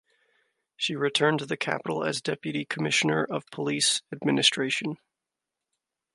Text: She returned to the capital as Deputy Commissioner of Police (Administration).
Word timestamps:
She 0.75 0.95
returned 0.95 1.37
to 1.37 1.45
the 1.45 1.55
capital 1.57 2.03
as 2.03 2.23
Deputy 2.23 2.65
Commissioner 2.65 3.23
of 3.23 3.45
Police 3.51 4.01
(Administration). 4.11 4.97